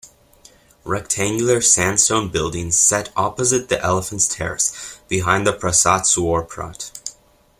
[0.83, 6.89] Rectangular sandstone buildings set opposite the Elephants Terrace, behind the Prasat Suor Prat.